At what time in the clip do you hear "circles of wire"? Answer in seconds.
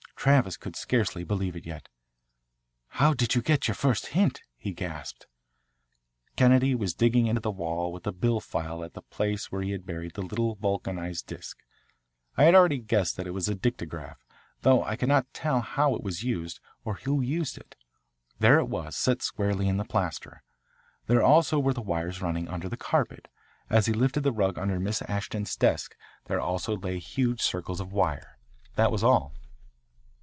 27.41-28.37